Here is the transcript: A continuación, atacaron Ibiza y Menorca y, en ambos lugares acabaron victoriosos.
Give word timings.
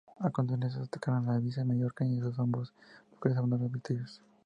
A 0.27 0.31
continuación, 0.31 0.81
atacaron 0.81 1.29
Ibiza 1.35 1.61
y 1.61 1.65
Menorca 1.65 2.03
y, 2.03 2.17
en 2.17 2.33
ambos 2.39 2.73
lugares 3.11 3.37
acabaron 3.37 3.71
victoriosos. 3.71 4.19